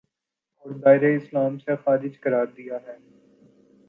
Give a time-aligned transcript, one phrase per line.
[0.65, 2.97] اور دائرۂ اسلام سے خارج قرار دیا ہے